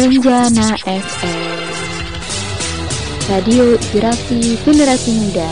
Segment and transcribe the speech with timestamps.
[0.00, 1.60] Enjana FM
[3.28, 5.50] Radio Inspirasi Generasi Muda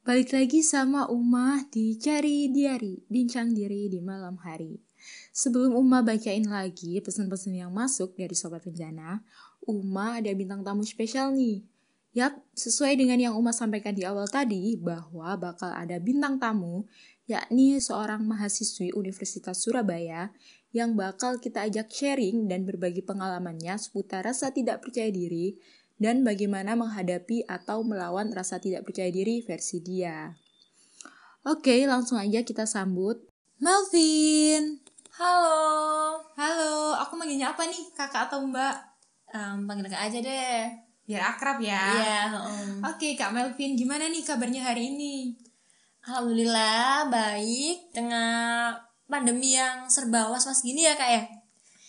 [0.00, 4.80] Balik lagi sama Umah di Cari Diari, bincang diri di malam hari.
[5.28, 9.20] Sebelum Umah bacain lagi pesan-pesan yang masuk dari Sobat Penjana,
[9.60, 11.68] Umah ada bintang tamu spesial nih.
[12.16, 16.88] Yap, sesuai dengan yang Umah sampaikan di awal tadi, bahwa bakal ada bintang tamu,
[17.28, 20.32] yakni seorang mahasiswi Universitas Surabaya
[20.72, 25.60] yang bakal kita ajak sharing dan berbagi pengalamannya seputar rasa tidak percaya diri
[26.00, 30.32] dan bagaimana menghadapi atau melawan rasa tidak percaya diri versi dia.
[31.44, 33.28] Oke, langsung aja kita sambut
[33.60, 34.80] Melvin.
[35.20, 36.16] Halo.
[36.32, 37.92] Halo, aku manggilnya apa nih?
[37.92, 38.76] Kakak atau Mbak?
[39.36, 40.85] Um, panggil aja deh.
[41.06, 41.80] Biar akrab ya.
[41.96, 42.20] Iya.
[42.34, 42.82] um.
[42.82, 45.38] Oke, Kak Melvin, gimana nih kabarnya hari ini?
[46.06, 48.78] Alhamdulillah baik tengah
[49.10, 51.22] pandemi yang serba was-was gini ya kak ya.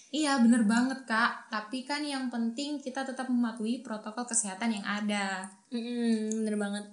[0.08, 1.52] Iya, bener banget, Kak.
[1.52, 5.44] Tapi kan yang penting kita tetap mematuhi protokol kesehatan yang ada.
[5.68, 6.86] Mm-mm, bener banget.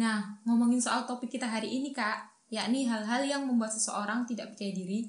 [0.00, 4.72] Nah, ngomongin soal topik kita hari ini, Kak, yakni hal-hal yang membuat seseorang tidak percaya
[4.72, 5.06] diri.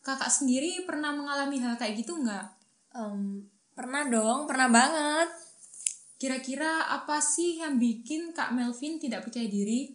[0.00, 2.46] Kakak sendiri pernah mengalami hal kayak gitu nggak?
[2.96, 3.44] Um,
[3.76, 5.28] pernah dong, pernah banget.
[6.24, 9.92] Kira-kira apa sih yang bikin Kak Melvin tidak percaya diri?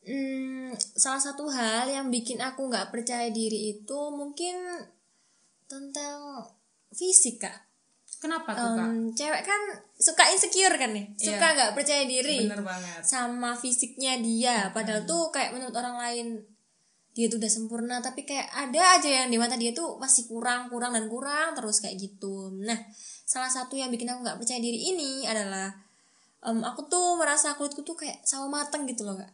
[0.00, 4.56] Hmm, salah satu hal yang bikin aku nggak percaya diri itu mungkin
[5.68, 6.40] tentang
[6.88, 7.68] fisik kak.
[8.16, 8.88] Kenapa tuh, Kak?
[8.88, 9.60] Um, cewek kan
[10.00, 11.54] suka insecure kan nih, suka Iya.
[11.54, 12.48] nggak percaya diri.
[12.48, 13.04] Bener banget.
[13.04, 16.26] sama fisiknya dia padahal tuh kayak menurut orang lain
[17.12, 20.66] dia tuh udah sempurna tapi kayak ada aja yang di mata dia tuh masih kurang
[20.66, 22.76] kurang dan kurang terus kayak gitu nah
[23.22, 25.68] salah satu yang bikin aku nggak percaya diri ini adalah
[26.40, 29.32] em, aku tuh merasa kulitku tuh kayak sawo mateng gitu loh kak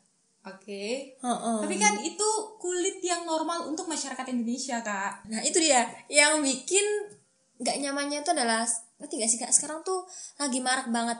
[0.48, 1.12] Oke.
[1.18, 1.58] Heeh.
[1.60, 5.28] Tapi kan itu kulit yang normal untuk masyarakat Indonesia, Kak.
[5.28, 6.80] nah itu dia yang bikin
[7.58, 8.64] nggak nyamannya itu adalah
[8.96, 11.18] ngerti gak sih kak sekarang tuh lagi marak banget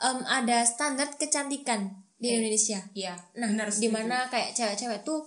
[0.00, 3.82] em, ada standar kecantikan di Indonesia Iya, Nah, benar setuju.
[3.84, 5.22] di mana kayak cewek-cewek tuh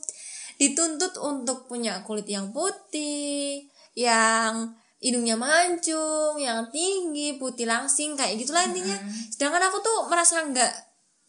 [0.61, 3.65] dituntut untuk punya kulit yang putih,
[3.97, 8.93] yang hidungnya mancung, yang tinggi, putih langsing kayak gitulah intinya.
[9.33, 10.73] Sedangkan aku tuh merasa nggak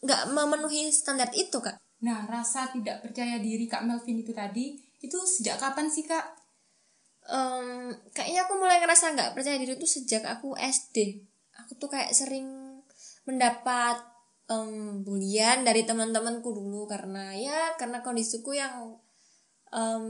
[0.04, 1.80] nggak memenuhi standar itu kak.
[2.02, 6.34] Nah, rasa tidak percaya diri Kak Melvin itu tadi, itu sejak kapan sih, Kak?
[7.30, 11.22] Em, kayaknya aku mulai ngerasa nggak percaya diri tuh sejak aku SD.
[11.62, 12.82] Aku tuh kayak sering
[13.22, 14.02] mendapat
[14.50, 18.98] em, bulian dari teman-temanku dulu karena ya karena kondisiku yang
[19.72, 20.04] em,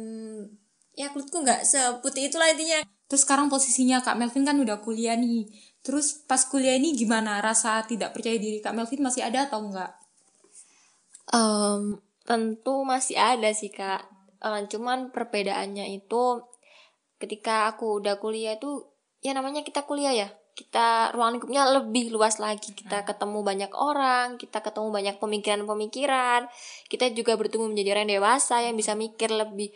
[0.93, 2.83] ya kulitku nggak seputih itulah intinya.
[3.09, 5.49] Terus sekarang posisinya Kak Melvin kan udah kuliah nih.
[5.83, 7.41] Terus pas kuliah ini gimana?
[7.41, 9.93] Rasa tidak percaya diri Kak Melvin masih ada atau enggak?
[11.33, 14.05] Em, tentu masih ada sih kak.
[14.43, 16.43] Em, cuman perbedaannya itu
[17.23, 18.91] ketika aku udah kuliah tuh
[19.23, 20.29] ya namanya kita kuliah ya.
[20.53, 22.77] Kita ruang lingkupnya lebih luas lagi.
[22.77, 26.49] Kita ketemu banyak orang, kita ketemu banyak pemikiran-pemikiran.
[26.93, 29.73] Kita juga bertumbuh menjadi orang dewasa yang bisa mikir lebih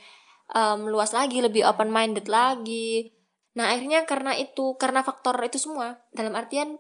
[0.53, 3.17] em, luas lagi, lebih open minded lagi.
[3.57, 6.77] Nah akhirnya karena itu, karena faktor itu semua, dalam artian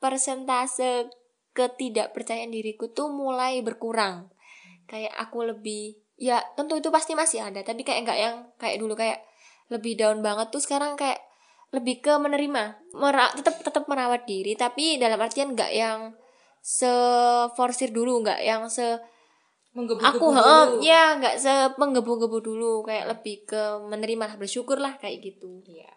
[0.00, 1.12] persentase
[1.52, 4.32] ketidakpercayaan diriku tuh mulai berkurang.
[4.88, 8.96] Kayak aku lebih ya tentu itu pasti masih ada, tapi kayak nggak yang kayak dulu
[8.96, 9.20] kayak
[9.68, 11.20] lebih down banget tuh sekarang kayak
[11.70, 16.14] lebih ke menerima, Mera tetap tetap merawat diri, tapi dalam artian nggak yang
[16.58, 16.90] se
[17.54, 18.98] forsir dulu, nggak yang se
[20.02, 25.22] aku heeh, ya nggak se menggebu-gebu dulu, kayak lebih ke menerima lah, bersyukur lah kayak
[25.22, 25.62] gitu.
[25.62, 25.94] Iya.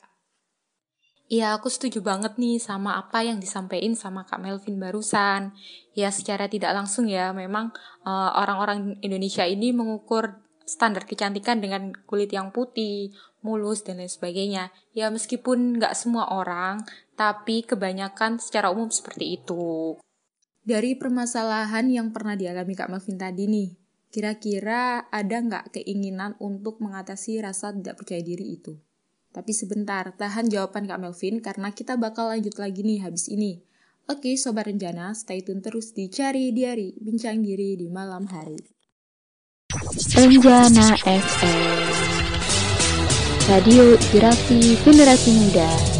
[1.34, 5.58] Iya, aku setuju banget nih sama apa yang disampaikan sama Kak Melvin barusan.
[5.98, 7.74] Ya, secara tidak langsung ya, memang
[8.06, 13.12] eh, orang-orang Indonesia ini mengukur standar kecantikan dengan kulit yang putih,
[13.44, 14.72] mulus, dan lain sebagainya.
[14.96, 16.84] Ya, meskipun nggak semua orang,
[17.20, 20.00] tapi kebanyakan secara umum seperti itu.
[20.64, 23.70] Dari permasalahan yang pernah dialami Kak Melvin tadi nih,
[24.16, 28.80] kira-kira ada nggak keinginan untuk mengatasi rasa tidak percaya diri itu?
[29.34, 33.60] Tapi sebentar, tahan jawaban Kak Melvin karena kita bakal lanjut lagi nih habis ini.
[34.08, 38.73] Oke, Sobat Rencana, stay tune terus di Cari Diari, bincang diri di malam hari.
[40.18, 41.82] Enjana FM
[43.50, 45.93] Radio Inspirasi Generasi Muda